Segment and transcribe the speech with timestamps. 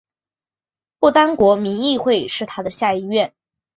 [0.97, 3.35] 不丹国民议会是它的下议院。